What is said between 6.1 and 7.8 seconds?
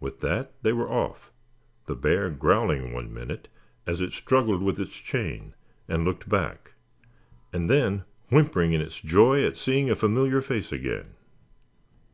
back; and